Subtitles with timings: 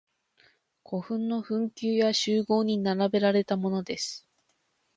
[0.83, 4.27] 古墳の墳丘や周濠に並べられたものです。